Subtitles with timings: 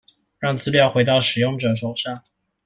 [0.39, 2.23] 讓資料回到使用者手上